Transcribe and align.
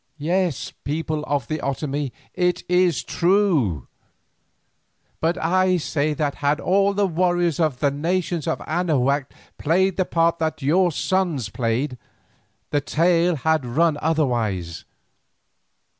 "Yes, 0.17 0.73
people 0.83 1.23
of 1.27 1.45
the 1.47 1.59
Otomie, 1.59 2.11
it 2.33 2.63
is 2.67 3.03
true, 3.03 3.87
but 5.19 5.37
I 5.37 5.77
say 5.77 6.15
that 6.15 6.33
had 6.41 6.59
all 6.59 6.95
the 6.95 7.05
warriors 7.05 7.59
of 7.59 7.81
the 7.81 7.91
nations 7.91 8.47
of 8.47 8.61
Anahuac 8.65 9.31
played 9.59 9.97
the 9.97 10.05
part 10.05 10.39
that 10.39 10.63
your 10.63 10.91
sons 10.91 11.49
played, 11.49 11.99
the 12.71 12.81
tale 12.81 13.35
had 13.35 13.63
run 13.63 13.99
otherwise. 14.01 14.85